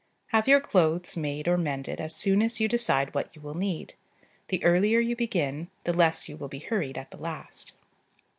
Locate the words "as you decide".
2.41-3.13